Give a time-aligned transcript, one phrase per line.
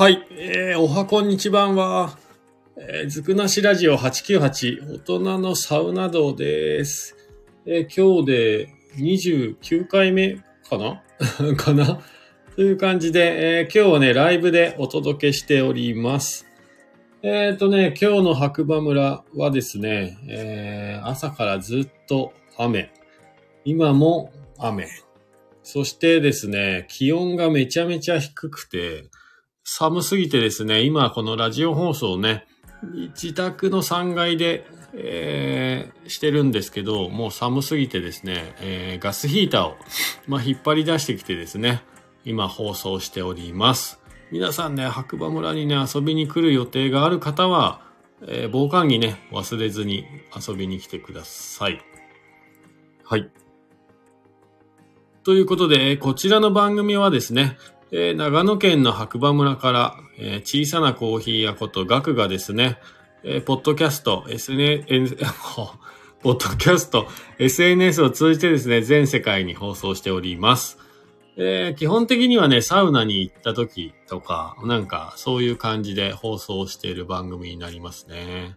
[0.00, 2.16] はい、えー、おはこんにちばんは、
[2.78, 7.18] えー、ずくなしラジオ898、大人のサウナ道です。
[7.66, 10.36] えー今日で29回目
[10.70, 11.02] かな
[11.54, 12.00] かな
[12.56, 16.46] という感じで、えー今日はね、ライブでお届けしております。
[17.22, 22.90] えっ、とね、今日の白馬村はですね、えー朝からずっと雨。
[23.66, 24.88] 今も雨。
[25.62, 29.10] そしてですね、気温がめちゃめちゃ低くて、
[29.62, 32.46] 寒すぎてですね、今このラジオ放送をね、
[33.14, 39.76] 自宅の3階で、えーしてるんですけど、もう寒すぎてですね、えーガスヒーターを、
[40.26, 41.82] まあ、引っ張り出してきてですね、
[42.24, 44.00] 今放送しております。
[44.32, 47.82] 皆さんね、白馬村にね、遊びに来る予定がある方は、
[48.22, 51.80] えー防寒着ね、忘れずに遊びに来てください。
[53.04, 53.30] はい。
[55.22, 57.56] ということで、こちらの番組はですね、
[57.92, 62.78] えー長野県の白馬村から、えー小さなコーヒー屋ことガクがですね、
[63.24, 65.16] えーポッドキャスト、SNS、
[66.22, 70.78] ポッドキャスト、SNS を通じてですね、全世界に放送しております。
[71.36, 78.56] えー基本的にはね、サウナに行った時とか、なんかそういう感じで放送している番組になりますね。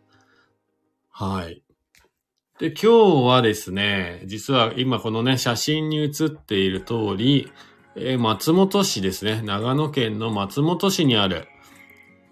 [1.09, 1.63] はい。
[2.59, 7.51] で、今日はですね、実は今このね、写真に写っている通り、
[7.95, 9.41] えー松本市ですね。
[9.43, 11.47] 長野県の松本市にある、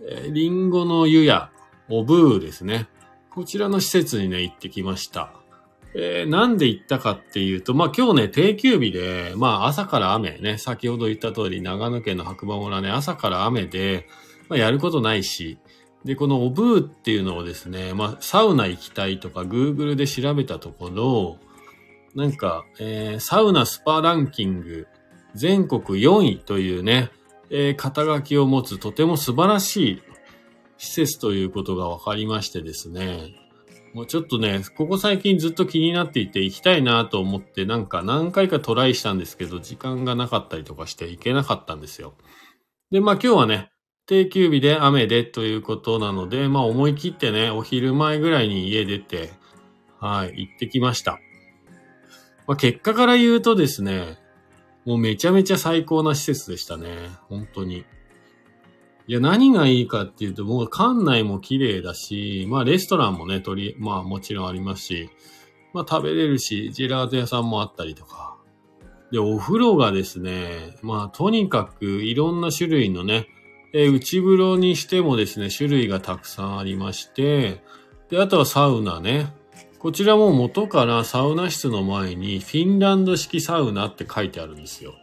[0.02, 1.52] えーリンゴの湯屋、
[1.90, 2.88] おブーですね。
[3.30, 5.34] こちらの施設にね、行ってきました。
[5.94, 14.08] えーなんで行ったかっていうと、まあ今日ね、定休日で、まあ朝から雨ね、先ほど言った通り、長野県の白馬村ね、朝から雨で、
[14.50, 15.60] まあやることないし、
[16.04, 21.38] で、このオブーっていうのをですね、まあサウナ行きたいとか Google で調べたところ、
[22.16, 24.88] なんか、えーサウナスパランキング
[25.36, 27.12] 全国4位というね、
[27.50, 30.04] えー肩書きを持つとても素晴らしい
[30.78, 33.36] 施設ということが分かりましてですね、
[33.94, 42.14] もうちょっとね、ここ最近ずっと気になっていて行きたいなと思ってなんか何回かトライしたんですけど、時間がなかったりとかして行けなかったんですよ。
[42.90, 43.70] で、まあ今日はね、
[44.08, 49.32] 定休日で雨でということなので、まあ思い切ってね、お昼前ぐらいに家出て、
[50.00, 51.20] はい、行ってきました。
[52.48, 54.18] まあ結果から言うとですね、
[54.86, 57.10] もうめちゃめちゃ最高な施設でしたね。
[57.30, 57.86] 本当に。
[59.08, 65.10] いや、何がいいかっていうと、もう館内も綺麗だし、まあレストランもね、取り、まあもちろんありますし、
[65.74, 68.38] まあ食べれるし、ジェラート屋さんもあったりとか。
[69.12, 73.28] で、お風呂がですね、まあとにかくいろんな種類のね、
[73.74, 77.64] え内風呂にしてもですね、種類がたくさんありまして、
[78.10, 79.34] で、あとはサウナね。
[79.82, 84.94] こちらも元からサウナ室の前にフィンランド式サウナって書いてあるんですよ。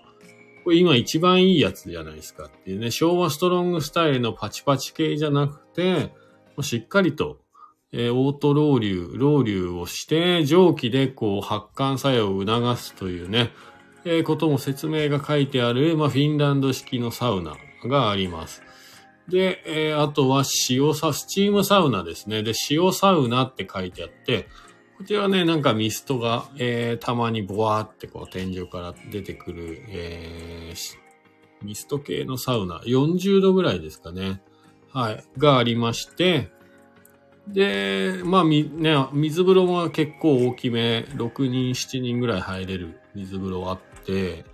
[0.62, 6.15] これ今一番いいやつじゃないですかっていうね、昭和ストロングスタイルのパチパチ系じゃなくて、
[6.62, 7.41] しっかりと、
[7.91, 13.50] えーオートロウリュウ、ロウリュウをして、蒸気でこう発汗作用を促すというね、
[14.05, 17.56] えーことも説明が書いてある、まあ、フィンランド式のサウナ
[17.89, 18.62] があります。
[19.28, 22.45] で、えーあとは塩サ、スチームサウナですね。
[22.45, 24.47] で、塩サウナって書いてあって、
[24.98, 30.98] こちらはね、なんかミストが、えーたまにボワーってこう天井から出てくる、えー
[31.62, 34.41] ミスト系のサウナ、40度ぐらいですかね。
[34.92, 35.25] はい。
[35.38, 36.50] がありまして、
[37.47, 43.00] で、まあ、み、ね、水風呂も結構大きめ、6人、7人ぐらい入れる。
[43.15, 44.44] 水風呂あって、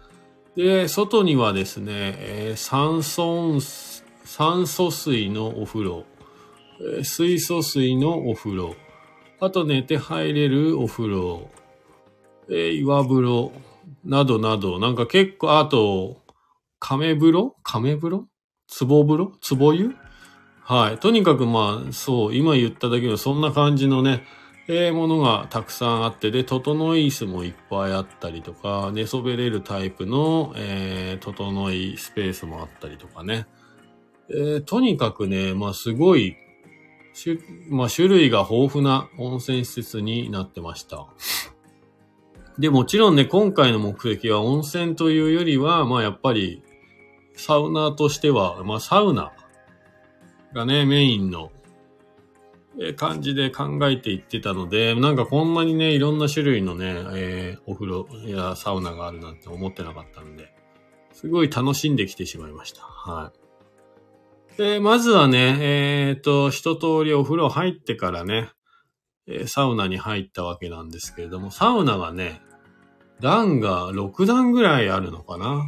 [0.56, 6.04] で、外にはですね、えー酸素水、酸素水のお風呂、
[7.02, 8.76] 水素水のお風呂、
[9.40, 11.50] あと寝て入れるお風呂、
[12.48, 13.52] えー岩風呂、
[14.04, 16.22] などなど、なんか結構、あと、
[16.78, 17.56] 亀風呂？
[17.62, 18.28] 亀風呂？
[18.78, 19.32] 壺風呂？
[19.56, 19.94] 壺湯？
[20.62, 20.98] はい。
[20.98, 24.24] とにかくまあ、そう、今言っただけのそんな感じのね、
[24.68, 33.46] えーものがたくさんあって、で、整い椅子もいっぱいあったりとか、寝そべれるタイプの、えー、整いスペースもあったりとかね。
[34.30, 36.36] えーとにかくね、まあすごい、
[37.14, 37.40] しゅ
[37.70, 41.06] まあ種類が豊富な温泉施設になってました。
[42.58, 46.62] で、もちろんね、今回の目的は温泉というよりは、まあやっぱり、
[47.36, 49.32] サウナとしては、まあサウナ
[50.52, 51.50] がね、メインの、
[52.96, 60.52] 感じで考えていってたので、なんかこんなにね、いろんな種類のね、えーお風呂やサウナがあるなんて思ってなかったので、
[61.12, 62.82] すごい楽しんできてしまいました。
[62.82, 63.43] はい。
[64.56, 68.50] で、まずはね、えっ、と、一通りお風呂入ってからね、
[69.26, 72.40] えーサウナに入ったわけなんですけれども、サウナがね、
[73.20, 75.64] 段が6段ぐらいあるのかな。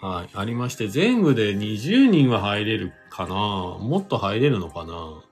[0.00, 3.34] はい、ありまして、全部で20人は入れるかな。
[3.34, 5.22] もっと入れるのかな。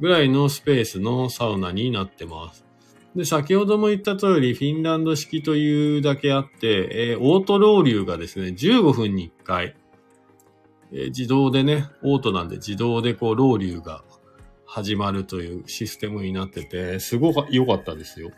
[0.00, 2.64] ぐらいのスペースのサウナになってます。
[3.14, 9.76] で、先ほども言った通り、フィンランド式というだけあって、えーオートロウリュがですね、15分に1回、
[10.92, 14.02] えー自動でね、オートなんで自動でこう、ロウリュが
[14.66, 18.30] 始まるというシステムになってて、すごく良かったですよ。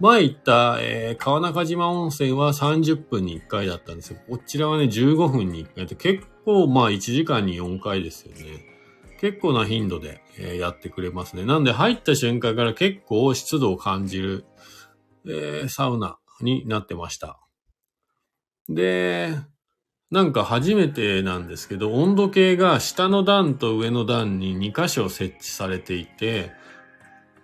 [0.00, 4.18] 前行った、えー川中島温泉は30分に1回だったんですよ。
[4.28, 8.64] こちらはね、15分に1回で、結構、まあ1時間に4回ですよね。
[9.20, 11.44] 結構な頻度で、えーやってくれますね。
[11.44, 14.44] なんで入った瞬間から結構湿度を感じる、
[15.26, 17.38] えーサウナになってました。
[18.68, 19.34] で、
[20.10, 26.52] なんか初めてなんですけど、温度計が下の段と上の段に2箇所設置されていて、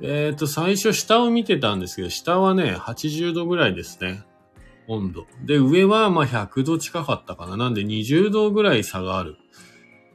[0.03, 4.25] えっ、と、最初下を見てたんですけど、下はね、80度ぐらいですね。
[4.89, 5.27] 温度。
[5.45, 7.57] で、上はまあ100度近かったかな。
[7.57, 9.37] なんで20度ぐらい差がある。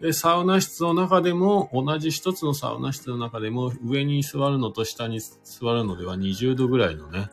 [0.01, 5.33] で、サウナ室の中でも、同じ一つのサウナ室の中でも、上に座るのと下に座
[5.73, 7.29] るのでは20度ぐらいのね、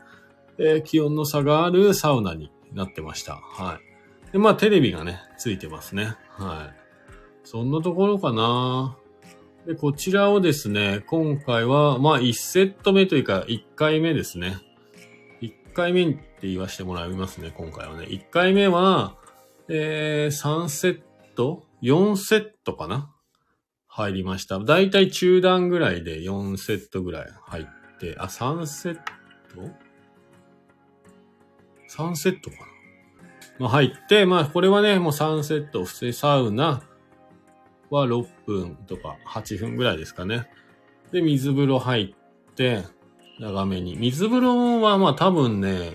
[0.84, 3.36] 気温の差があるサウナになってました。
[3.36, 3.91] はい。
[4.32, 6.16] で、まあ、テレビがね、ついてますね。
[6.30, 6.82] はい。
[7.44, 8.96] そんなところかな
[9.66, 14.56] で、こちらをですね、今回は、まあ、1セット目というか、1回目ですね。
[15.40, 18.06] 1回目って言わせてもらいますね、今回はね。
[18.06, 19.16] 1回目は、
[19.68, 21.00] えー、3セッ
[21.36, 23.14] ト ?4 セットかな？
[23.86, 24.58] 入りました。
[24.58, 27.66] だいたい中段ぐらいで4セットぐらい入っ
[28.00, 29.00] て、あ、3セット
[31.90, 32.71] ?3 セットかな？
[33.58, 36.82] まあ入って、まあこれはね、もう3セット、普通サウナ
[37.90, 40.48] は6分とか8分ぐらいですかね。
[41.12, 42.84] で、水風呂入って、
[43.38, 43.96] 長めに。
[43.96, 45.94] 水風呂はまあ多分ね、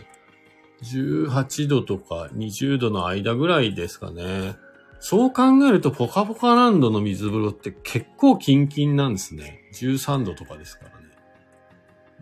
[0.83, 4.55] 18度とか20度の間ぐらいですかね。
[4.99, 9.61] そう考えると、ポカポカランドの水風呂って結構キンキンなんですね。
[9.73, 11.07] 13度とかですからね。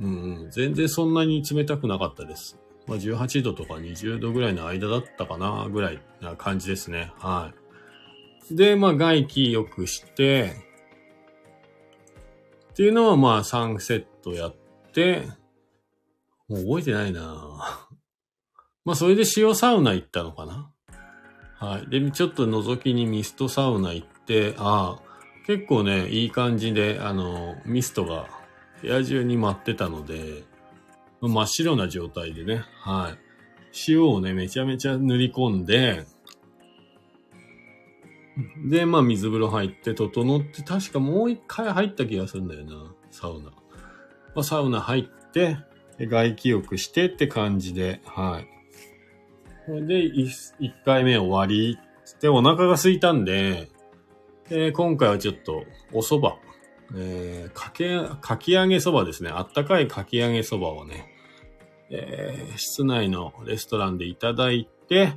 [0.01, 0.07] う
[0.47, 0.47] ん。
[0.51, 2.59] 全然そんなに冷たくなかったです。
[2.87, 7.11] まあ、18度とか20度ぐらいの間だったかな、ぐらいな感じですね。
[7.17, 7.51] は
[8.51, 8.55] い。
[8.55, 10.53] で、まあ、外気良くして、
[12.71, 14.55] っていうのはまあ、3セットやっ
[14.93, 15.27] て、
[16.47, 17.87] もう覚えてないな
[18.85, 20.71] まあ、それで塩サウナ行ったのかな
[21.57, 21.89] はい。
[21.89, 25.05] で、ちょっと覗きにミストサウナ行って、ああ、
[25.47, 28.27] 結構ね、いい感じで、あの、ミストが
[28.81, 30.43] 部屋中に舞ってたので、
[31.27, 33.25] 真っ白な状態でね、はい。
[33.87, 36.05] 塩をね、めちゃめちゃ塗り込んで、
[38.67, 43.49] で、まあ水風呂入って、整って、確かもう一回入った気がするんだよな、サウナ。
[43.49, 45.57] まあ、サウナ入って、
[45.99, 48.47] 外気浴してって感じで、はい。
[49.65, 51.79] それで、一回目終わり。
[52.19, 53.69] で、お腹が空いたんで、
[54.49, 55.63] え今回はちょっと、
[55.93, 56.35] お蕎麦。
[56.95, 59.29] えーかけ、かき揚げ蕎麦ですね。
[59.31, 61.14] あったかいかき揚げ蕎麦をね、
[61.89, 65.13] えー室内のレストランでいただいて、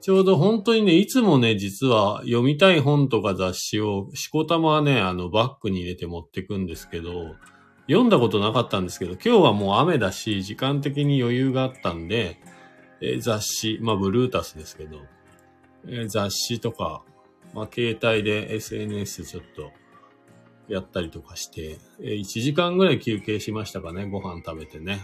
[0.00, 7.34] ちょうど本当にね、いつもね、実は読みたい本とか雑誌を、しこたまはね、あの、バッグに入れて持ってくんですけど、
[7.88, 12.40] 読んだことなかったんですけど、今日はもう雨だし、時間的に余裕があったんで、
[13.00, 14.98] えー雑誌、まあ、ブルータスですけど、
[15.86, 17.02] えー雑誌とか、
[17.54, 19.72] まあ、携帯で SNS ちょっと
[20.68, 25.00] やったりとかして、えー1時間ぐらい休憩しましたかね、ご飯食べてね。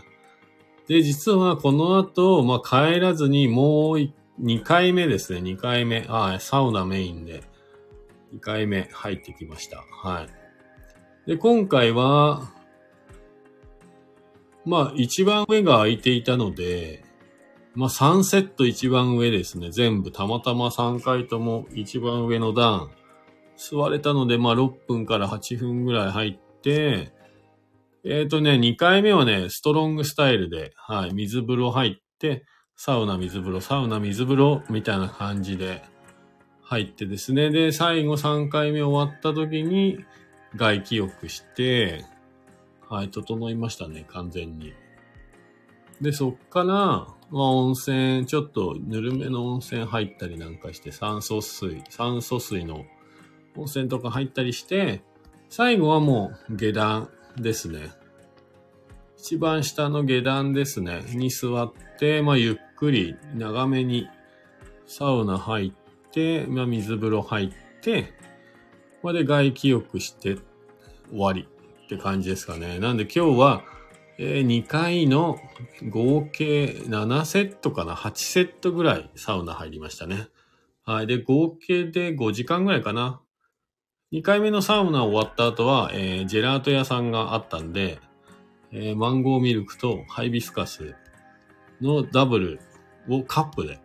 [0.87, 3.97] で、実はこの後、まあ、帰らずにもう
[4.43, 6.05] 2回目ですね、2回目。
[6.09, 7.43] ああ、サウナメインで
[8.35, 9.85] 2回目入ってきました。
[10.03, 10.29] はい。
[11.27, 12.53] で、今回は、
[14.67, 17.05] まあ、一番上が空いていたので、
[17.75, 19.71] まあ、3セット一番上ですね。
[19.71, 22.91] 全部、たまたま3回とも一番上の段、
[23.57, 27.13] 座れたので、まあ、6分から8分ぐらい入って、
[28.07, 32.45] えっ、とね、2回目はね、ストロングスタイルで、はい、水風呂入って、
[32.77, 35.83] サウナ水風呂、サウナ水風呂、みたいな感じで
[36.63, 37.51] 入ってですね。
[37.51, 40.05] で、最後3回目終わった時に、
[40.55, 42.05] 外気浴して、
[42.91, 44.75] はい、整いましたね、完全に。
[46.03, 52.85] で、そっから、まあ、温泉、ちょっとぬるめの温泉入ったりなんかして、酸素水、酸素水の
[53.57, 55.03] 温泉とか入ったりして、
[55.49, 57.91] 最後はもう下段ですね。
[59.17, 61.03] 一番下の下段ですね。
[61.15, 64.09] に座って、まあ、ゆっくり長めに
[64.87, 68.13] サウナ入って、まあ、水風呂入って、
[69.03, 70.37] まあ、で外気浴して
[71.11, 71.49] 終わり
[71.85, 72.79] って感じですかね。
[72.79, 73.65] なんで今日は、
[74.19, 75.39] えー2回の
[75.89, 80.29] 合計7セットかな ?8 セットぐらいサウナ入りましたね。
[80.85, 81.07] はい。
[81.07, 83.21] で、合計で5時間ぐらいかな？
[84.15, 87.99] 2回目のサウナ終わった後は、えー、ジェラート屋さんがあったんで、
[88.71, 90.95] えー、マンゴーミルクとハイビスカス
[91.81, 92.61] のダブル
[93.09, 93.81] をカップで、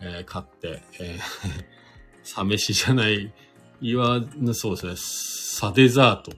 [0.00, 1.20] えー、買って、えー、
[2.22, 3.32] サ飯じゃない、
[3.80, 6.30] いわぬそうですね、サデザート。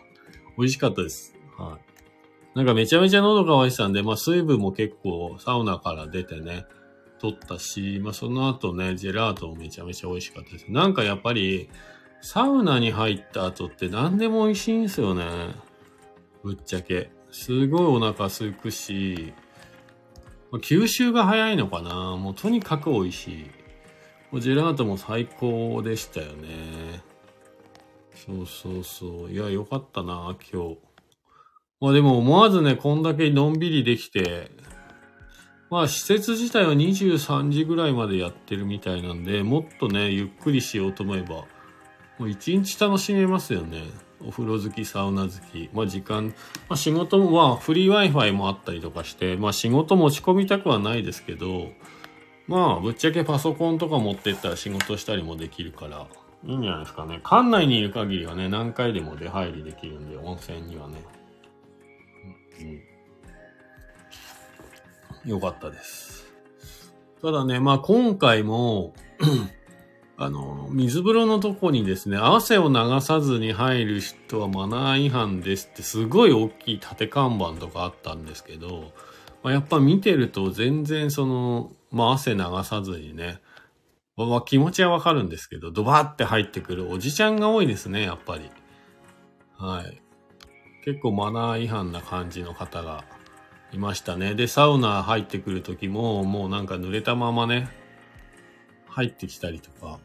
[0.56, 1.36] 美味しかったです。
[1.58, 2.56] はい。
[2.56, 6.64] なんかめちゃめちゃ喉乾いてたんで、まあ水分も結構サウナから出てね、
[7.18, 10.72] 取ったし、まあその後ね、ジェラートもめちゃめちゃ美味しかったです。
[10.72, 11.68] なんかやっぱり、
[12.26, 15.24] サウナに入った後って何でも美味しいんですよね。
[16.42, 17.12] ぶっちゃけ。
[17.30, 19.32] すごいお腹空くし、
[20.54, 22.16] 吸収が早いのかな。
[22.16, 23.44] もうとにかく美味しい。
[24.32, 26.48] もうジェラートも最高でしたよね。
[28.16, 29.30] そうそうそう。
[29.30, 30.78] いや、よかったな、今日。
[31.80, 34.50] まあでも思わずね、こんだけのんびりできて、
[35.70, 41.44] まあ施設自体は23時ぐらいまでやってるみたいなんで、もっとね、ゆっくりしようと思えば、
[42.18, 43.82] もう一日楽しめますよね。
[44.26, 45.68] お風呂好き、サウナ好き。
[45.72, 46.34] まあ時間、
[46.68, 51.70] まあ仕事も、まあフリー Wi-Fi もあったりとかして、まあ仕事持ち込みたくはないですけど、
[52.46, 56.06] まあぶっちゃけパソコンとか持ってったら仕事したりもできるから、
[56.44, 57.20] いいんじゃないですかね。
[57.22, 60.94] 館内にいる限りはね、何回でも出入りできるんで、温泉にはね。
[65.24, 65.30] うん。
[65.30, 66.32] よかったです。
[67.20, 68.94] ただね、まあ今回も
[70.18, 78.92] あの、水風呂のとこにですね、汗を流さずに入る人はマナー違反ですってすごい大きい縦看板とかあったんですけど、
[79.42, 83.40] まあ、やっぱ見てると全然その、まあ汗流さずにね、
[84.16, 88.50] まあ気持ちはわかるんですけど、ドバーって入ってくるおじちゃんが多いですね、やっぱり。
[89.58, 90.02] はい。
[90.84, 93.04] 結構マナー違反な感じの方が
[93.72, 94.34] いましたね。
[94.34, 97.68] で、サウナ入ってくる時も、もうなんか濡れたままね、
[98.96, 100.00] 入ってきたりとか。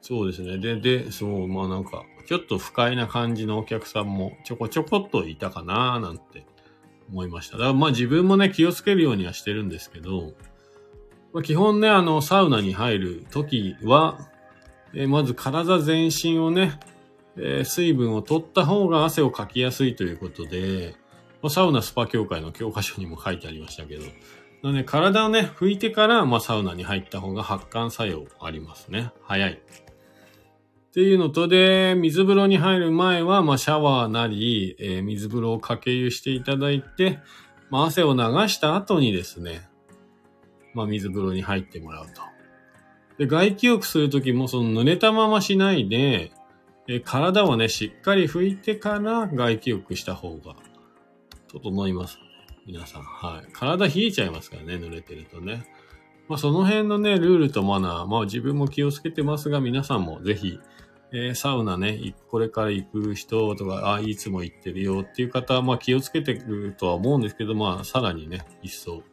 [0.00, 0.58] そうですね。
[0.58, 6.44] で、で、そう、まあなんか、ちょっと不快な感じのお客さんもちょこちょこっといたかななんて
[7.08, 7.56] 思いました。
[7.56, 10.32] だからまあ自分もね、気をつけるようにはしてるんですけど、
[11.32, 14.18] まあ、基本ね、あの、サウナに入る時は、
[14.92, 16.80] えー、まず体全身をね、
[17.36, 20.96] えー、水分を取った方が汗をかきやすいということで、
[21.42, 24.04] まあ、サウナスパ協会の教科書にも書いてありましたけど、
[24.62, 29.12] ので体をね、拭いてから、まあ、サウナに入った方が発汗作用ありますね。
[29.22, 29.52] 早い。
[29.52, 29.58] っ
[30.92, 37.18] ていうのとで、水風呂に入る前は、まあ、シャワーなり、えー、水風呂をかけ湯していただいて、
[37.70, 39.68] まあ、汗を流した後にですね、
[40.72, 42.22] まあ、水風呂に入ってもらうと。
[43.18, 46.32] で、外気浴するときも、その濡れたまましないで、
[46.88, 50.56] え体をね、しっかり拭いてから外気浴した方が、
[51.48, 52.18] 整います。
[52.66, 53.02] 皆さん。
[53.02, 53.52] はい。
[53.52, 55.64] 体冷えちゃいますからね、濡れてるとね。
[56.28, 60.58] まあその辺のね、ルールとマナー、まあ自分も気をつけてますが、皆さんもぜひ、
[61.12, 69.04] えー、サウナね、これから行く人とか、あいつも行ってるよっていう方は、まあ気をつけてるとは思うんですけど、まあさらにね、一層、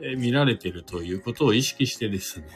[0.00, 2.46] えー、見られてるということを意識してですね、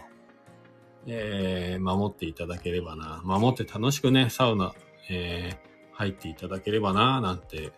[1.06, 4.72] えー、守っていただければな、守って楽しくね、サウナ、
[5.10, 7.72] えー、入っていただければな、なんて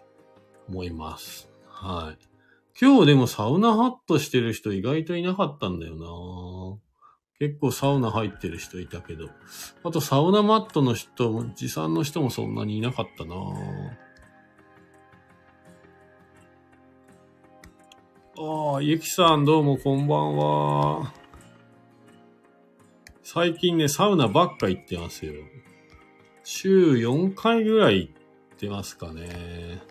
[0.69, 1.51] 思います。
[1.67, 2.30] はい。
[2.81, 6.79] 今日でもサウナハットしてる人意外といなかったんだよな
[7.39, 9.29] 結構サウナ入ってる人いたけど。
[9.83, 13.35] あとサウナマットの人も、持参の人もそんなにいなかったな
[18.39, 21.15] ああ、ゆきさんどうもこんばんは。
[23.23, 25.33] 最近ね、サウナばっか行ってますよ。
[26.45, 29.90] 週4回ぐらい行ってますかね。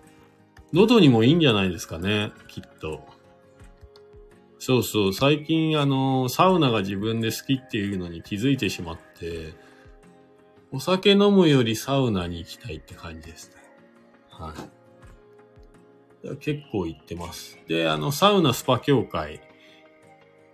[0.74, 3.04] 喉にもいいんじゃないですかね、きっと。
[4.60, 9.54] そうそう、最近あの、サウナが自分で好きっていうのに気づいてしまって、
[10.72, 13.56] お酒飲むよりサウナに行きたいって感じですね。
[14.30, 14.54] は
[16.34, 16.38] い。
[16.38, 17.58] 結構行ってます。
[17.68, 19.40] で、あの、サウナスパ協会っ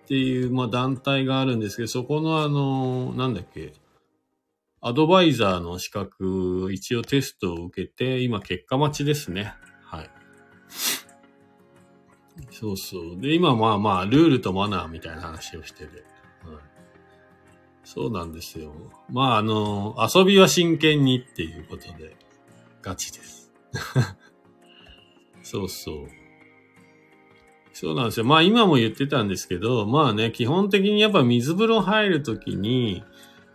[0.07, 3.73] ていう、まあ、団体があるんですけど、そこのあの、なんだっけ、
[4.79, 9.53] アドバイザーの資格、一応テストを受けて、今結果待ちですね。
[12.57, 13.19] そうそう。
[13.19, 15.97] で、今まあまあ、ルールとマナーみたいな話をしてて。
[15.97, 16.05] はい、
[17.83, 18.71] そうなんですよ。
[19.11, 22.15] まああの、遊びは真剣にっていうことで、
[22.81, 23.51] ガチです。
[25.43, 26.07] そうそう。
[27.73, 28.25] そうなんですよ。
[28.25, 33.03] まあ今も言ってたんですけど、まあね、基本的にやっぱ水風呂入るときに、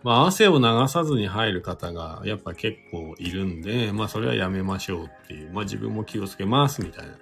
[0.03, 7.13] まあ汗を流さずに入る方がやっぱ結構いるんで、まあそれはやめましょうっていう、まあ自分も気をつけますみたいな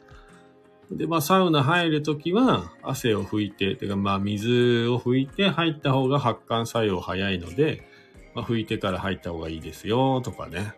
[0.91, 7.87] で、まあ、サウナ入るときは、汗を拭いて、てか、まあ、水を拭いて入った方が発汗作用早いので、
[8.33, 10.73] まあ、拭いてから入った方がいいですよ、とかね。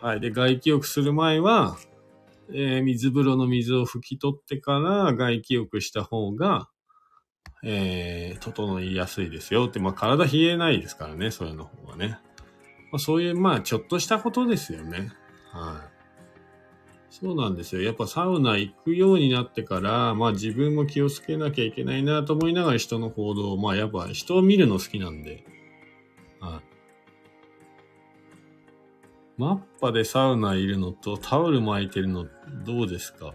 [0.00, 0.20] はい。
[0.20, 1.76] で、外気浴する前は、
[2.50, 6.68] えー、水風呂の水を拭き取ってから外気浴した方が、
[7.62, 12.18] えー、整いやすいですよって、まあ、体冷えないですからね、そういうの方がね。
[12.90, 15.10] まあ、そういう、まあ、ちょっとしたことですよね。
[15.52, 15.97] はい。
[17.10, 17.82] そうなんですよ。
[17.82, 25.44] やっぱサウナ行くようになってから、まあ自分も気をつけなきゃいけないなと思いながら人の行動、まあやっぱ人を見るの好きなんで、
[26.40, 26.62] はい。
[29.36, 32.26] マッパでサウナいるのとタオル巻いてるの
[32.64, 33.34] どうですか？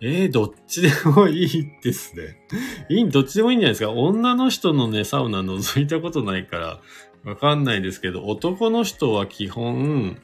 [0.00, 2.46] えー、どっちでもいいですね。
[2.90, 3.92] いい、どっちでもいいんじゃないですか。
[3.92, 6.80] 女の人のね、サウナ覗いたことないから、
[7.24, 10.20] わかんないですけど、男の人は基本、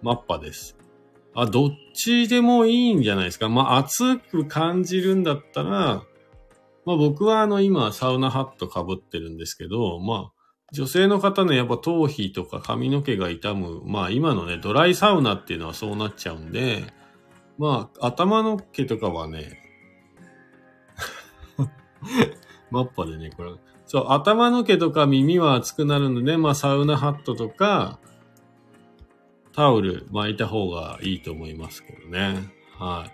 [0.00, 0.78] マッパです。
[1.34, 3.48] あ、どっちでもいいんじゃないですか。
[3.48, 6.02] まあ、暑く感じるんだったら、
[6.84, 10.40] まあ僕はあの今サウナハット被ってるんですけど、まあ
[10.72, 16.92] 女性の方ね、やっぱ頭皮とか髪の毛が傷む、まあ今のね、ドライサウナっていうのはそうなっちゃうんで、
[17.58, 19.62] まあ頭の毛とかはね、
[22.70, 23.52] マッパでね、これ、
[23.86, 27.98] そう、頭の毛とか耳は熱くなるので、まあサウナハットとか、
[29.52, 32.50] タオル巻いた方がいいと思いますけどね。
[32.78, 33.12] はい。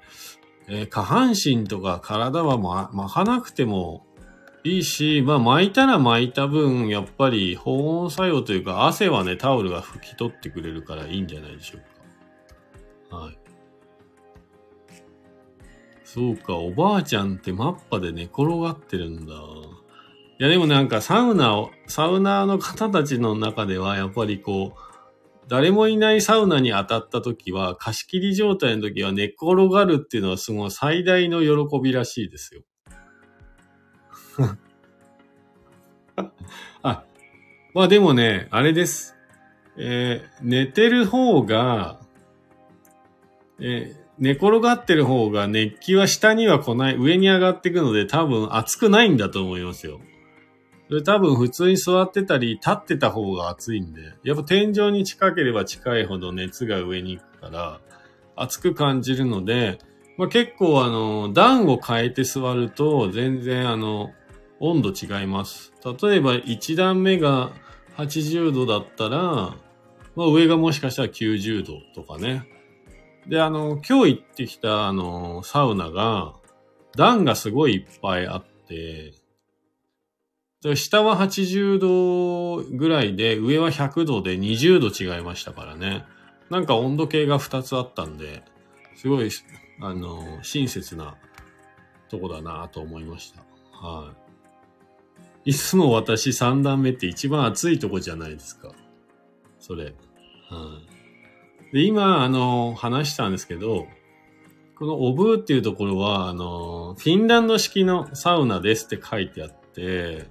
[0.68, 4.06] えー、下半身とか体は、ま、巻かなくても
[4.64, 13.16] いいし、まあ巻いたら巻いた分、やっぱり保温作用というか、汗はね、タオルが拭き取ってくれるからいいんじゃないでしょうか。
[13.16, 13.38] はい。
[16.02, 19.34] そうか、おばあちゃんってマッパで寝転がってるんだ。
[20.38, 24.85] いやでもなんかサウナを、サウナーの方たちの中ではやっぱりこう、
[25.48, 32.62] 誰もいないサウナに当たった時は、貸し切り状態の時は寝っ転がるっていうのはすごい最大の喜びらしいですよ。
[36.82, 37.04] あ、
[37.74, 39.14] まあでもね、あれです。
[39.76, 42.00] えー、寝てる方が、
[43.60, 50.00] えー、寝転がってる方が熱気は下には来ない、上に上がっていくので多分熱くないんだと思いますよ。
[50.88, 57.80] それ多分普通に座ってたり立ってた方が暑いんで、やっぱ天井に近ければ近いほど熱が上に行くから、
[58.36, 59.78] 暑く感じるので、
[60.16, 64.12] まあ、結構あの、段を変えて座ると全然あの、
[64.60, 65.72] 温度違います。
[65.84, 67.52] 例えば1段目が
[67.96, 69.56] 80度だったら、
[70.14, 72.48] まあ、上がもしかしたら90度とかね。
[73.26, 76.34] で、あの、今日行ってきたあの、サウナが、
[76.96, 79.12] 段がすごいいっぱいあって、
[80.74, 86.04] 下は80度ぐらいで、上は100度で20度違いましたからね。
[86.50, 88.42] なんか温度計が2つあったんで、
[88.96, 89.30] すごい、
[89.80, 91.16] あの、親切な
[92.08, 93.42] とこだなと思いました。
[93.72, 94.12] は
[95.44, 95.50] い。
[95.50, 98.72] いつも私3段目って一番暑いとこじゃないですか。
[99.60, 99.84] それ。
[99.84, 99.90] は
[101.70, 101.74] い。
[101.74, 103.86] で、今、あの、話したんですけど、
[104.78, 110.26] このオブーっていうところは、あの、フィンランド式のサウナですって書いてあって、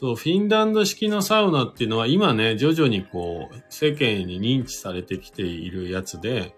[0.00, 6.54] そう、フィンランド式のサウナっていうのは今ね、徐々にこう、世間に認知されてきているやつで、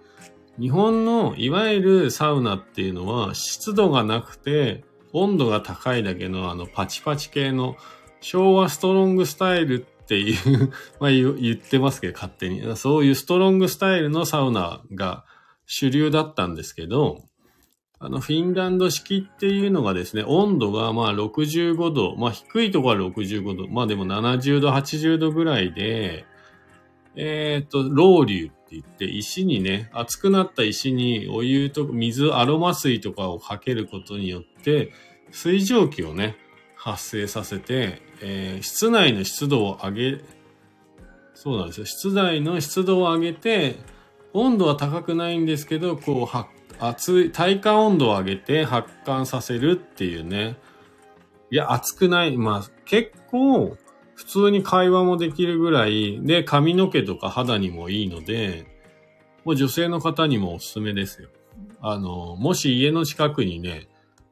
[0.61, 7.76] 日本のいわゆるサウナっていうのは湿度がなくて温度が高いだけのあのパチパチ系の
[8.20, 12.76] 昭和ストロングスタイルっていう まあ言ってますけど勝手に。
[12.76, 15.24] そういうストロングスタイルのサウナが
[15.66, 17.24] 主流だったんですけど、
[18.04, 26.26] あの、フィンランド式っていうのがですね、温度がまあ65度、まあ低いところは65度、まあでも70度、80度ぐらいで、
[27.14, 34.92] えっ、ー、と、ロウリュって言って、石にね、熱くなった石にお湯と水、アロマ水とかをかけることによって、
[35.30, 36.36] 水蒸気をね、
[36.74, 40.24] 発生させて、えー、室内の湿度を上げ、
[41.34, 41.86] そうなんですよ。
[41.86, 43.76] 室内の湿度を上げて、
[44.32, 46.50] 温度は高くないんですけど、こう発
[46.83, 50.57] 熱い、体感温度を上げて発汗させるっていうね。
[51.51, 52.37] いや、熱くない。
[52.37, 53.77] まあ、結構、
[54.14, 58.66] 普通に会話もできるぐらい、で、髪の毛とか肌にもいいので、
[59.45, 61.29] もう女性の方にもおすすめですよ。
[61.81, 63.88] あの、もし家の近くにね、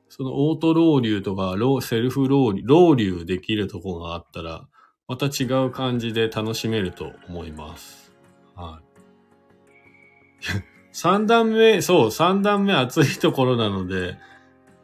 [0.08, 4.66] そのオートロウリュとかロ、セルフロウリュ、ロウリュできるとこがあったら、
[5.06, 8.12] また違う感じで楽しめると思います。
[8.56, 10.69] はい。
[10.92, 14.18] 三段目、そう、三段目暑いところなので、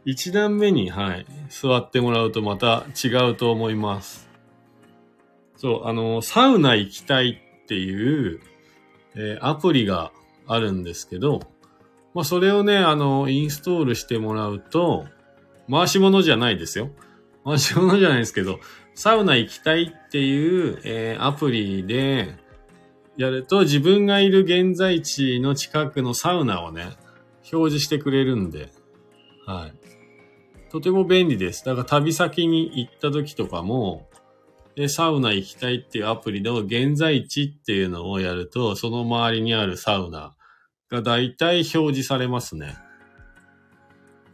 [0.05, 4.29] 一段目に、はい、座ってもらうとまた違うと思います。
[5.57, 8.40] そう、あの、サウナ行きたいっていう、
[9.16, 10.12] えー、アプリが
[10.47, 11.40] あるんですけど、
[12.14, 15.07] まあ、それをね、あの、インストールしてもらうと、
[15.69, 16.90] 回し物じゃないですよ。
[17.45, 18.61] 回し物じゃないですけど、
[18.95, 22.37] サウナ行きたいっていう、えー、アプリで
[23.17, 26.97] やると自分がいる現在地の近くのサウナをね、
[27.53, 28.71] 表示してくれるんで、
[29.47, 29.73] はい。
[30.71, 31.65] とても便利です。
[31.65, 34.09] だから旅先に行った時とかも、
[34.75, 40.35] で、サウナ行きたいっていうアプリの現在地っていうのをやると、その周りにあるサウナ
[40.91, 42.77] が大体表示されますね。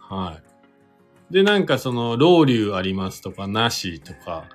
[0.00, 0.40] は
[1.30, 1.32] い。
[1.32, 4.48] で、なんかその、ロウリュありますとか、なしとか、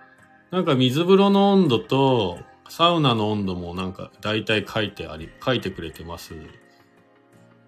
[0.52, 6.34] なんか水風呂の温度と、サウナの温度もなんか大体書いてあり、書いてくれてます。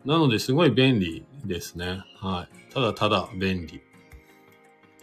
[0.05, 2.03] なのですごい便利ですね。
[2.19, 2.73] はい。
[2.73, 3.81] ただただ便利。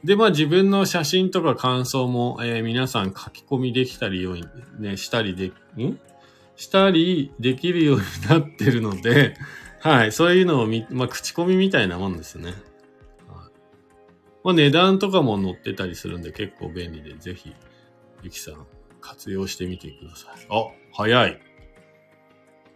[0.04, 4.44] で、まあ自分の写真とか感想も、えー、皆さん書き込みできたりように、
[4.78, 5.98] ね、したりで、ん？
[6.56, 9.36] したりできるようになってるので、
[9.80, 12.48] はい、そういうのをみ、まあ口コミみたいなもんですね。
[12.48, 12.56] はい、
[14.44, 17.52] まあ値段とかも載ってたりするんで結構便利で、ぜひ、
[18.22, 18.66] ゆきさん
[19.06, 20.46] 活用してみてください。
[20.50, 21.40] あ、早い。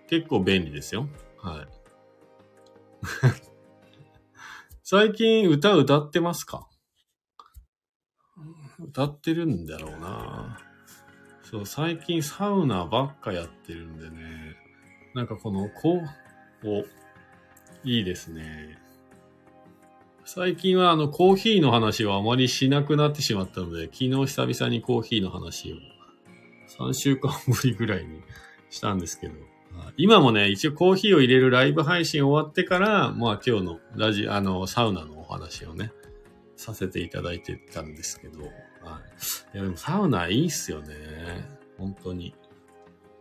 [0.08, 1.08] 結構便利ですよ。
[1.38, 1.66] はい。
[4.84, 6.68] 最近歌歌ってますか？
[8.78, 10.60] 歌ってるんだろうな。
[11.42, 14.56] そう、最近サウナばっかやってるんでね。
[15.14, 16.00] なんかこの、こ
[16.62, 16.84] う、お、
[17.82, 18.78] いいですね。
[20.24, 25.76] 最近はあのコーヒーの話はあまりしなくなってしまったので、昨日久々にコーヒーの話を
[26.78, 28.22] 3週間ぶりぐらいに
[28.70, 29.34] したんですけど、
[29.96, 35.92] 今もね、一応コーヒーを入れるライブ配信終わってから、まあ今日のラジ、あの、サウナのお話をね、
[36.56, 38.50] させていただいてたんですけど、はい。
[39.54, 40.94] いや、でもサウナいいっすよね。
[41.78, 42.34] 本当に。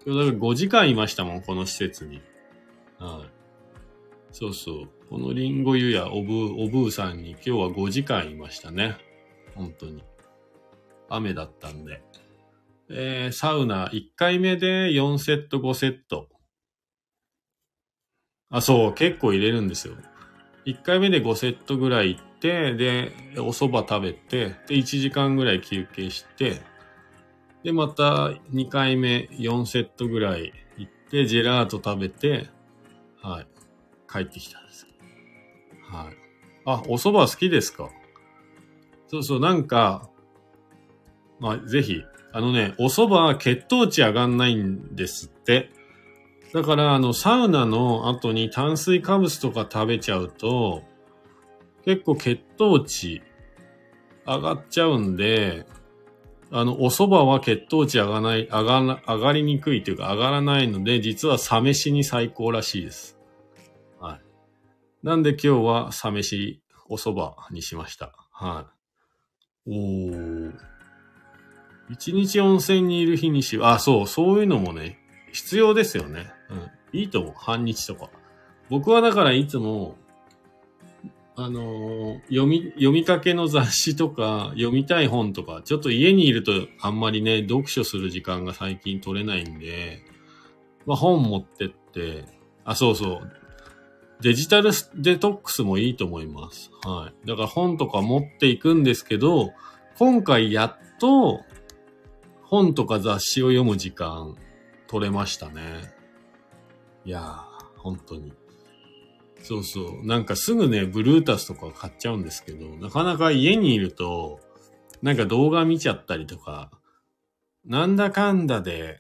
[0.06, 2.22] 今日だから5時間いましたもん、この施設に。
[2.98, 3.30] はい。
[4.32, 4.90] そうそう。
[5.10, 8.98] このリンゴ湯やおぶ、おぶーさんに今日は5時間いましたね。
[9.56, 10.04] 本当に。
[11.10, 12.02] 雨だったんで。
[12.92, 16.30] えー、サウナ1回目で4セット5セット。
[18.50, 19.96] あ、そう、結構入れるんですよ。
[20.66, 26.62] 1回目で5セットぐらい行って、で、お蕎麦食べて、で、1時間ぐらい休憩して、
[27.64, 32.50] で、また2回目4セットぐらい行って、ジェラート食べて、
[33.22, 33.48] はい、
[34.12, 34.88] 帰ってきたんです。
[35.92, 36.18] はい。
[36.66, 37.90] あ、お蕎麦好きですか？
[39.08, 40.10] そうそう、なんか、
[41.40, 45.72] まあ、ぜひ、あのね、お蕎麦は血糖値上がんないんですって。
[46.54, 50.84] だから、あの、サウナの後に炭水化物とか食べちゃうと、
[51.86, 53.22] 結構血糖値
[54.26, 55.66] 上がっちゃうんで、
[56.52, 63.20] あの、お蕎麦は血糖値上がない、上が上がりにくいというか上がらないので、実はサ飯に最高らしいです。
[64.00, 64.22] はい。
[65.04, 68.14] なんで今日はサ飯、お蕎麦にしました。
[68.32, 68.68] は
[69.68, 69.72] い。
[69.72, 70.69] おー。
[71.90, 75.00] 一日温泉にいる日にし、あ、そう、そういうのもね、
[75.32, 76.32] 必要ですよね。
[76.50, 77.00] うん。
[77.00, 77.34] いいと思う。
[77.36, 78.10] 半日とか。
[78.70, 79.96] 僕はだからいつも、
[81.36, 90.04] あのー、読み、読みかけの雑誌とか、読みたい本とか、ちょっと家にいるとあんまりね、読書する時間が最近取れないんで、
[90.86, 92.26] まあ本持ってって、
[92.66, 93.32] あ、そうそう。
[94.22, 96.72] デジタルデトックスもいいと思います。
[96.84, 97.28] はい。
[97.28, 99.54] だから本とか持っていくんですけど、
[99.98, 101.46] 今回やっと
[102.50, 104.36] 本とか雑誌を読む時間
[104.88, 105.94] 取れましたね。
[107.06, 107.44] いやー、
[107.78, 108.34] 本当に。
[109.44, 110.06] そうそう。
[110.06, 114.40] なんかすぐね、ブルータスとか買っちゃうんですけど、なかなか家にいると、
[115.04, 116.72] なんか動画見ちゃったりとか、
[117.66, 119.00] なんだかんだで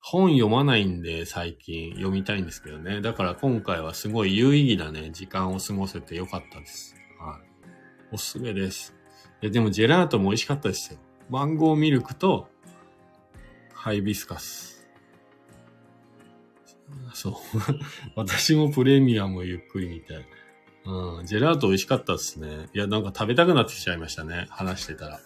[0.00, 3.00] 本読まないんで最近読みたいんですけどね。
[3.00, 6.94] だから今回はすごい有意義なね、時間を過ごせてよかったです。
[7.18, 7.40] はい。
[8.12, 8.94] おすすめです。
[9.40, 10.98] いや、でもジェラートも美味しかったですよ。
[11.30, 12.50] マンゴーミルクと
[13.86, 14.84] ハイビスカス。
[17.14, 17.34] そう。
[18.16, 20.26] 私もプレミアムゆっくりみたい。
[20.86, 21.24] うん。
[21.24, 22.68] ジェラート美味しかったですね。
[22.74, 24.48] いや、なんか食べたくなってきちゃいましたね。
[24.50, 25.20] 話してたら。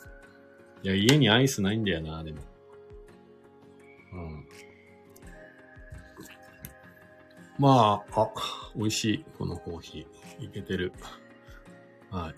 [0.83, 2.41] いや、家にアイスないんだよな、でも。
[4.13, 4.49] うん。
[7.59, 8.31] まあ、あ、
[8.77, 9.25] 美味しい。
[9.39, 10.45] このコーヒー。
[10.45, 10.93] いけてる。
[12.11, 12.35] はい。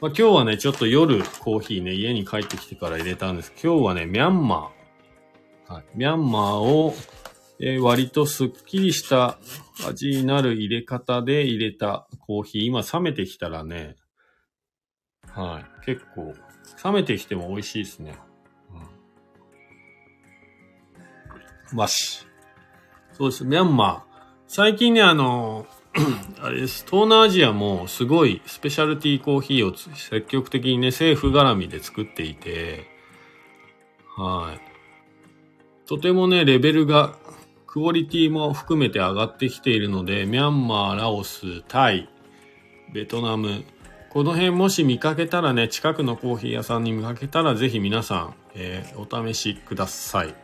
[0.00, 3.52] まあ今日はね、ちょっと夜コーヒーね、家に帰ってきてから入れたんです。
[3.62, 4.77] 今日はね、ミャンマー。
[5.68, 6.94] はい、ミャンマーを、
[7.60, 9.38] えー、割とスッキリした
[9.86, 12.64] 味になる入れ方で入れたコーヒー。
[12.64, 13.96] 今冷めてきたらね、
[15.28, 16.34] はい、結構、
[16.82, 18.14] 冷めてきても美味しいですね。
[21.72, 21.76] うん。
[21.76, 22.26] マシ。
[23.12, 23.44] そうです。
[23.44, 24.18] ミャンマー。
[24.46, 25.66] 最近ね、あの、
[26.40, 26.86] あれです。
[26.86, 32.86] 東南アジアもすごいスペシャルティーコーヒーを積極的にね、政府絡みで作っていて、
[34.16, 34.67] はい。
[35.88, 37.16] とてもね、レベルが、
[37.66, 42.10] クオリティも含めて上がってきているので、ミャンマー、ラオス、タイ、
[42.92, 43.64] ベトナム、
[44.10, 50.34] この辺もし見かけたらね、近くのコーヒー屋さんに見かけたら、ぜひ皆さん、えー、お試しください。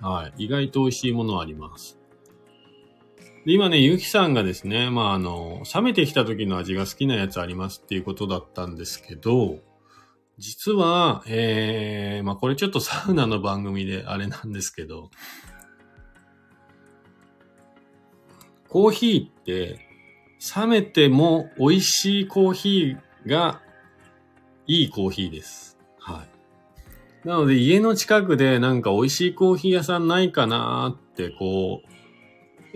[0.00, 0.44] はい。
[0.44, 1.98] 意外と美味しいものあります。
[3.44, 9.58] で、今ね、ゆきさんがですね、まあ、あの、冷めてきた時の味が好きなやつありますっていうことだったんですけど、
[10.38, 15.10] 実は、えー、まあ、これちょっとサウナの番組であれなんですけど、
[18.68, 19.88] コーヒーって、
[20.56, 23.62] 冷めても美味しいコーヒーが
[24.66, 25.78] いいコーヒーです。
[25.98, 26.24] は
[27.24, 27.28] い。
[27.28, 31.94] なので家の近くでなんか美味しいコーヒー屋さんないかなってこう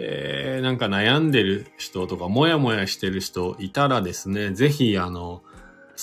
[0.00, 5.42] えー、なんか悩んでる人とか、もやもやしてる人いたらですね、ぜひ、あの、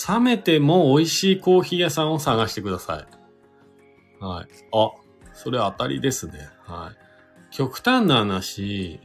[0.07, 4.23] 冷めても美味しいコーヒー屋さんを探してください。
[4.23, 4.47] はい。
[4.73, 4.91] あ、
[5.33, 6.49] それ当たりですね。
[6.63, 7.55] はい。
[7.55, 8.99] 極端な話、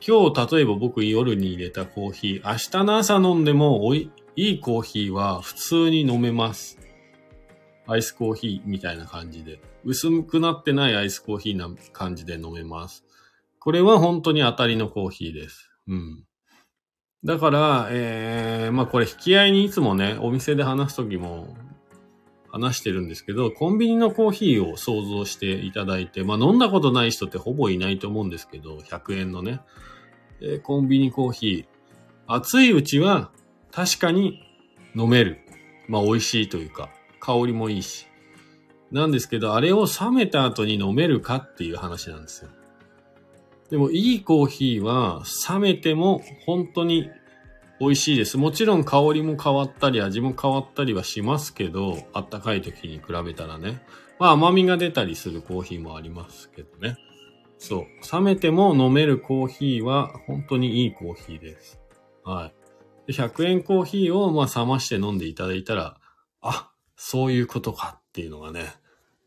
[0.00, 6.78] 今日例えば僕夜に入れたコーヒー、明日の朝飲んでもおい、いいコーヒーは普通に飲めます。
[7.86, 9.60] アイスコーヒーみたいな感じで。
[9.84, 13.04] 薄くなってないアイスコーヒーな感じで飲めます。
[13.58, 15.70] これは本当に当たりのコーヒーです。
[15.88, 16.24] うん。
[17.24, 21.56] だから、えー、まあこれ引き合いにいつもね、お店で話すときも
[22.50, 29.60] 話してるんですけど、コンビニのコーヒーを想像していただいて、まあ飲んだことない人ってほぼいないと思うんですけど、100円のね、
[30.40, 31.66] えー、コンビニコーヒー。
[32.28, 33.30] 熱いうちは
[33.72, 34.42] 確かに
[34.94, 35.40] 飲める。
[35.88, 38.06] まあ美味しいというか、香りもいいし。
[38.92, 42.50] なんですけど、あれを冷めた後に飲めるかっていう話なんですよ。
[43.70, 47.10] でもいいコーヒーは冷めても本当に
[47.80, 48.38] 美味しいです。
[48.38, 53.80] もちろん香りも変わったり味も変わったりはしますけど、あったかい時に比べたらね。
[54.18, 56.96] まあ甘みが出たりするコーヒーもありますけどね。
[57.58, 57.86] そう。
[58.12, 61.80] 冷めても飲めるコーヒーは本当にいいコーヒーです。
[62.24, 62.52] は
[63.08, 63.12] い。
[63.12, 65.98] 100円コーヒーをまあ冷まして飲んでいただいたら、
[66.40, 68.64] あ、そういうことかっていうのがね、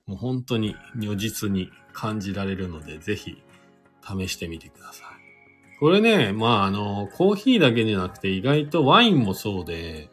[0.06, 3.42] もう本当に如実に感じられるので、ぜひ
[4.04, 5.78] 試してみてください。
[5.80, 10.10] これね、まあ、あの、コーヒーだけじゃなくて意外とワインもそうで、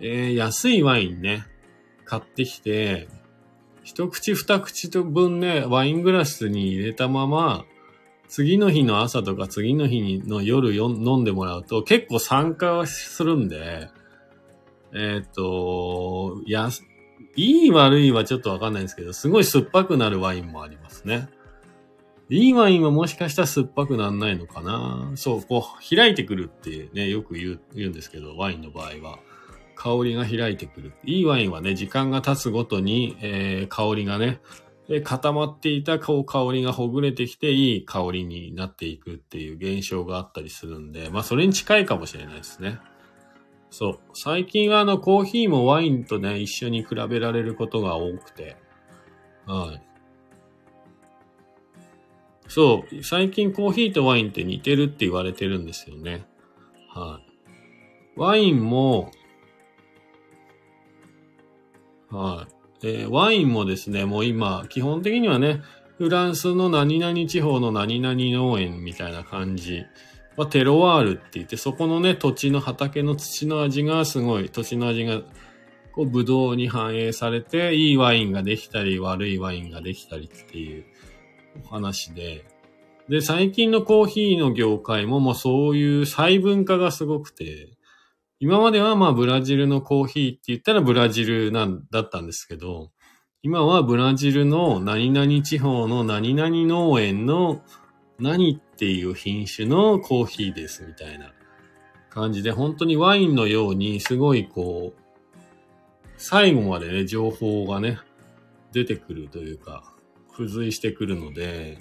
[0.00, 1.44] えー、安いワインね、
[2.04, 3.08] 買ってきて、
[3.84, 7.64] 一口二口と分ね、ワイングラスに入れたまま、
[8.28, 13.88] 次の日の朝とか次の日の夜飲んでもらうと結構酸化するんで、
[14.92, 16.68] えっ、ー、と、や、
[17.36, 21.28] いい悪いはちょっとわかんないんですけど、すごい酸っぱくなるワインもありますね。
[22.28, 25.12] いいワインはもしかしたら酸っぱくなんないのかな？
[25.14, 29.18] そう、こう、開いてくるってね、よく言う、言うんですけど、ワインの場合は。
[29.78, 30.92] 香りが開いてくる。
[31.04, 34.40] いいワインはね、時間が経つごとに、えー、香りがね、
[35.04, 42.78] 固まっていた香りがほぐれてきて、いい香りになっていくっていう現象があったりするんで、まあ、それに近いかもしれないですね。
[43.70, 43.98] そう。
[44.14, 48.56] 最近はあの、コーヒーもワインとね、一緒に比べられることが多くて、
[49.44, 49.85] はい。
[52.48, 56.24] そう、最近コーヒーとワインって似てるって言われてるんですよね。
[56.88, 58.18] はい。
[58.18, 59.10] ワインも、
[62.10, 62.46] は
[62.82, 62.88] い。
[62.88, 65.62] えー、ワインもですね、もう今、基本的にはね、
[65.98, 69.84] フランスの何々地方の何々農園みたいな感じ。
[70.36, 75.22] ま、テロワールって言って、そこのね、土地の畑の土の味がすごい、土地の味が、
[75.92, 80.84] こう、ブドウに反映されて、いいワインができたり、悪いワインができたりっていう、
[81.64, 82.44] お話で、
[83.08, 87.76] で、最近のコーヒーの業界ももうそういう細分化がすごくて、
[88.40, 92.90] 今まではまあブラジルのコーヒーって言ったらブラジルなんだったんですけど、
[93.42, 97.62] 今はブラジルの何々地方の何々農園の
[98.18, 101.32] 何っていう品種のコーヒーですみたいな
[102.10, 105.00] 感じで、本当にワインのようにすごいこう、
[106.16, 107.98] 最後までね、情報がね、
[108.72, 109.94] 出てくるというか、
[110.36, 111.78] 付随してくるので、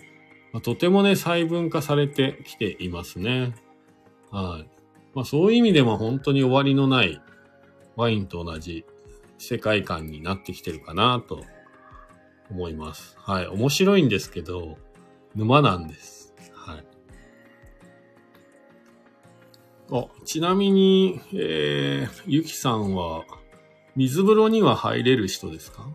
[0.54, 3.54] まあ、とてもね、細分化されてきていますね。
[4.32, 4.70] はい。
[5.14, 7.22] まあ、そういう意味でも本当に終わりのない
[7.96, 8.86] ワインと同じ
[9.38, 11.44] 世界観になってきてるかなと
[12.50, 13.18] 思います。
[13.20, 13.48] はい。
[13.48, 14.78] 面白いんですけど、
[15.36, 16.34] 沼なんです。
[16.54, 16.86] はい。
[19.92, 23.26] あ、ちなみに、えー、ゆきさんは、
[23.96, 25.88] 水風呂には入れる人ですか？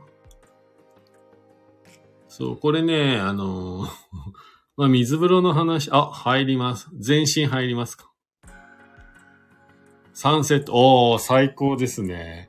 [2.41, 3.87] そう、これね、あの
[4.79, 6.89] まあ、水風呂の話、あ、入ります。
[6.99, 8.11] 全身入りますか。
[10.15, 12.49] サンセット、おー、最高ですね。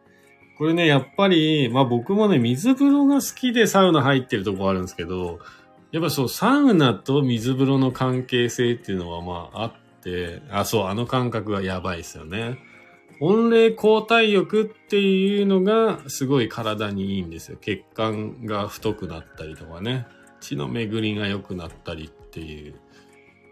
[0.57, 5.39] これね、やっぱり、まあ僕もね、水風呂が好きでサウナ入ってるとこあるんですけど、
[5.91, 12.59] やっぱそう、サウナと水風呂の関係性っていうのはまああって、あ、そう、あの感覚がやばいですよね。
[13.23, 17.57] 温冷交代浴っていうのがすごい体にいいんですよ。
[17.61, 20.07] 血管が太くなったりとかね。
[20.39, 22.75] 血の巡りが良くなったりっていう。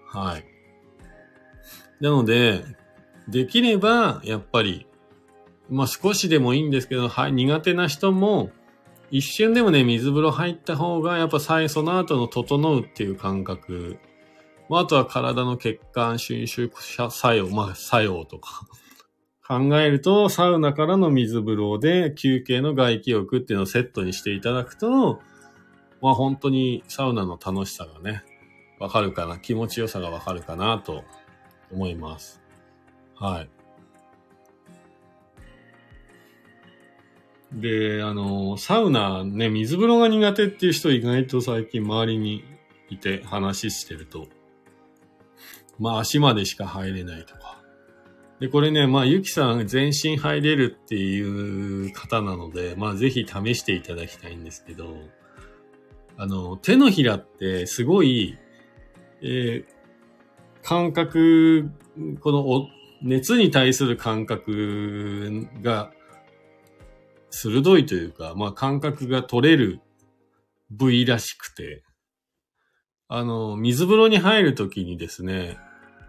[0.08, 0.46] はい。
[2.02, 2.66] なので、
[3.28, 4.88] できれば、やっぱり、
[5.70, 8.50] まあ少しでもいいんですけど、はい、苦手な人も、
[9.12, 14.00] 一瞬でもね、水風呂入った方が、やっぱ最その後の整うっていう感覚。
[14.68, 18.68] まあ、あとは体の血管収縮作用、まあ、作用とか
[19.50, 25.22] 考えると、サウナからの水風呂で休憩の外気浴っていうのをセットにしていただくと、
[26.04, 28.24] まあ本当にサウナの楽しさがね、
[28.80, 31.04] わかるかな、気持ちよさがわかるかなと
[31.72, 32.44] 思います。
[33.16, 33.50] はい。
[37.52, 42.44] で、あの、サウナね、水風呂が苦手っていう人意外と最近周りに
[42.92, 44.28] いて話してると、
[45.80, 47.59] まあ足までしか入れないとか。
[48.40, 54.96] で、これね、まあゆきさん全身入れるっていう方なので、まあぜひ試していただきたいんですけど、
[56.18, 58.38] あの、手のひらってすごい、
[59.22, 59.66] えー、
[60.64, 61.70] 感覚、
[62.22, 62.68] このお
[63.02, 65.92] 熱に対する感覚が
[67.30, 69.82] 鋭いというか、まあ感覚が取れる
[70.70, 71.84] 部位らしくて、
[73.10, 75.58] あの、水風呂に入るときにですね、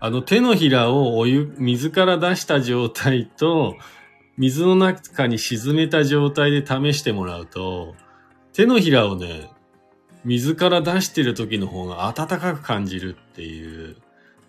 [0.02, 3.76] あの手のひらをお湯、水から出した状態と、
[4.38, 7.94] 水の中に沈めた状態で試してもらうと、
[8.54, 9.50] 手のひらをね、
[10.24, 13.96] 水から出してる時の方が暖かく感じるっていう、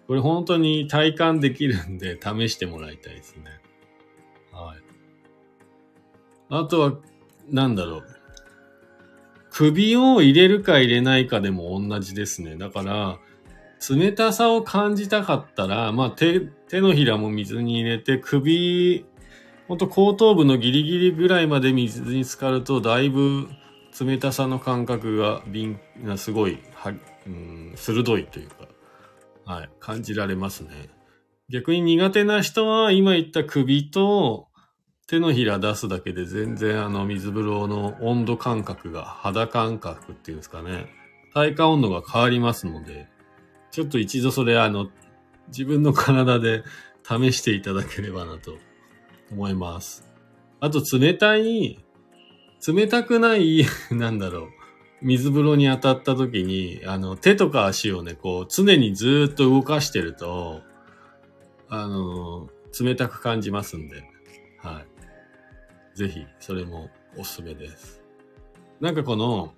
[0.07, 3.43] これ本当に体感できるんで試してもらいたいですね。
[4.53, 4.77] はい。
[6.49, 6.93] あとは、
[7.49, 8.03] なんだろう。
[9.49, 12.55] 首を入れるか入れないかでも同じですね。
[12.55, 13.19] だから、
[13.89, 19.05] 冷たさを感じたかったら、まあ手、手のひらも水に入れて、首、
[19.67, 23.47] ほんと後頭部のギリギリぐらいまで水に浸かると、だいぶ
[23.99, 26.93] 冷たさの感覚が敏がすごいは、
[27.25, 28.67] うん、鋭いというか、
[29.45, 30.89] はい、感じられますね。
[31.49, 34.47] 逆に苦手な人は今言った首と
[35.07, 40.87] 手のひら出すだけで全然あの水風呂の温度感覚が肌感覚っていうんですかね。
[41.33, 43.09] 体感温度が変わりますので、
[43.71, 44.89] ちょっと一度それあの
[45.47, 46.63] 自分の体で
[47.03, 48.57] 試していただければなと
[49.31, 50.05] 思います。
[50.59, 51.79] あと冷たい
[52.65, 54.49] 冷たくない、 なんだろう。
[55.01, 60.61] 水風呂に当たった時に、あの、手とか足をね、こう、常にずっと動かしてると、
[61.69, 64.03] あの、冷たく感じますんで、
[64.59, 64.83] は
[65.95, 65.97] い。
[65.97, 68.03] ぜひ、それもおすすめです。
[68.79, 69.55] なんかこの、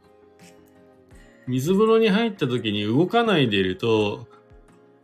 [1.48, 4.28] 水風呂に入った時に動かないでいると、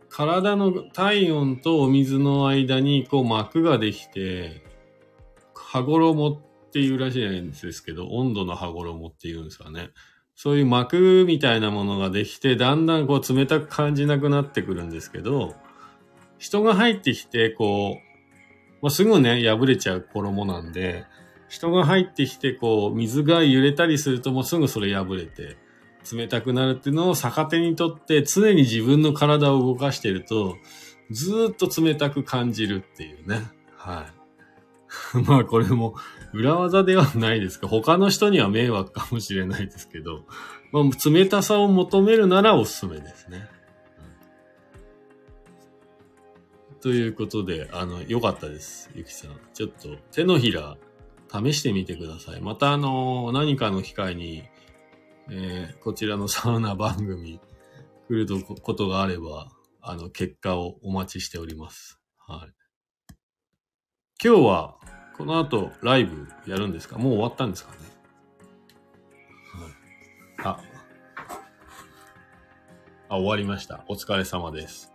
[0.08, 4.64] 体の体温とお水の間にこう膜ができて、
[5.54, 9.90] 羽衣っていうらしいんですけど、温度の羽衣っていうんですかね。
[10.34, 15.54] そういう膜みたいなものができて、だんだんこう冷たく感じなくなってくるんですけど、
[16.38, 18.10] 人が入ってきて、こう、
[18.80, 21.04] まあ、すぐね、破れちゃう衣なんで、
[21.48, 25.58] 人が入ってきて、こう、水が揺れたりするともうすぐそれ破れて、
[26.12, 30.56] 冷たくなるっていうのを逆手にとって常に自分の体を動かしてると、
[31.10, 33.42] ずっと冷たく感じるっていうね。
[33.76, 34.20] はい。
[35.26, 35.94] まあこれも
[36.32, 37.68] 裏技ではないですか。
[37.68, 40.24] 他の人には迷惑かもしれないですけど、
[40.72, 43.48] まあ、冷たさを求めるならおすすめですね。
[46.80, 48.90] ということで、あの、良かったです。
[48.94, 49.32] ゆきさん。
[49.52, 50.78] ちょっと手のひら
[51.30, 52.40] 試してみてください。
[52.40, 54.44] またあの、何かの機会に、
[55.32, 57.40] えー、こちらのサウナ番組
[58.08, 59.48] 来るとことがあれば、
[59.80, 62.00] あの、結果をお待ちしております。
[62.18, 62.52] はい。
[64.22, 64.76] 今日は、
[65.16, 66.98] この後、ライブやるんですか？
[66.98, 67.78] もう終わったんですかね、
[70.42, 70.60] はい、あ、
[73.08, 73.84] あ、終わりました。
[73.88, 74.92] お疲れ様です。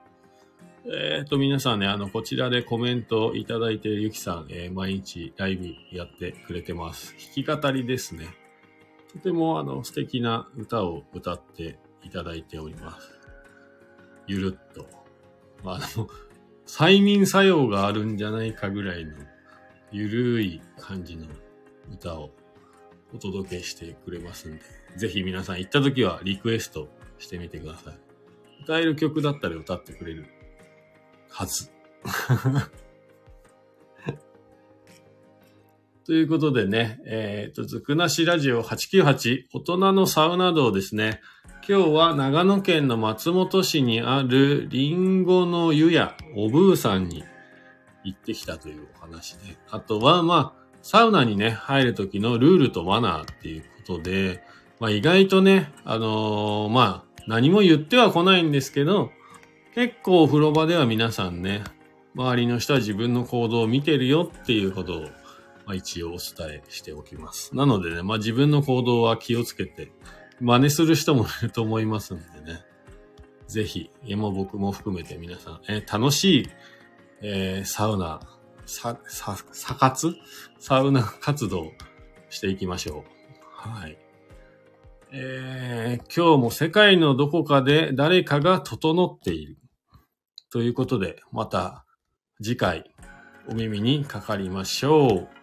[0.86, 7.16] えっ、ー、と、皆さんね、あの、こちらでコメントいただいているゆきさん、えー、毎日ライブやってくれてます。
[7.36, 8.28] 弾き語りですね。
[9.16, 13.10] とても、あの、素敵な歌を歌っていただいております。
[14.28, 14.88] ゆるっと。
[15.64, 16.10] まあ、あの、
[16.68, 19.14] 催眠作用があるんじゃないかぐらいの
[19.92, 21.28] ゆるい感じの
[21.92, 22.32] 歌を
[23.14, 24.62] お届けしてくれますんで、
[24.98, 27.98] ぜひ皆さん行った時はリクエストしてみてください。
[28.64, 30.26] 歌える曲だったら歌ってくれる
[31.30, 31.72] はず。
[36.06, 41.20] ということでね、えっ、と、ずくなしラジオ898、大人のサウナ道ですね。
[41.68, 47.24] 今日は長野県の松本市にあるリンゴの湯屋おぶーさんに
[48.04, 54.44] 行ってきたというお話で、あとはまあ、サウナにね、入る時のルールとマナーっていうことで、
[54.80, 59.10] まあ意外とね、あのー、まあ、何も言っては来ないんですけど、
[59.74, 61.64] 結構お風呂場では皆さんね、
[62.14, 65.06] 周りの人は自分の行動を見てるよっていうことを、
[65.66, 67.56] まあ、一応お伝えしておきます。
[67.56, 69.92] なのでね、まあ自分の行動は気をつけて、
[70.40, 72.66] 真似する人もいると思いますんでね。
[73.48, 76.50] ぜひ、も僕も含めて皆さん、えー、楽しい、
[77.22, 78.20] えー、サウナ、
[78.66, 80.16] さ、さ、さ活
[80.60, 81.72] サウナ活動
[82.30, 83.04] していきましょ
[83.66, 83.70] う。
[83.70, 83.98] はい。
[85.12, 89.58] えー、今日も世界のどこかで誰かが整っている。
[90.52, 91.86] ということで、また
[92.42, 92.84] 次回
[93.48, 95.35] お耳にかかりましょう。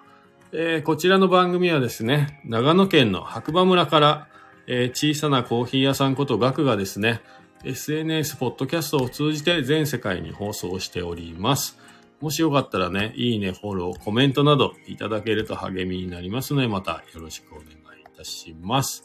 [0.55, 4.29] えー、こちらの番組はですね、長野県の白馬村から
[4.67, 7.21] えー、小さなコーヒー屋さんことガクがですね、
[7.65, 11.79] SNS、ポッドキャストを通じて全世界に放送しております。
[12.21, 19.05] もしよかったらね、いいね、フォロー、コメントなどいただけると励みになりますので、またよろしくお願いいたします。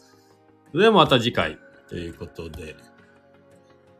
[0.70, 2.76] それではまた次回ということで。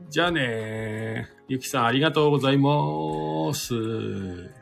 [0.08, 4.57] じゃあねゆきさんありがとうございます。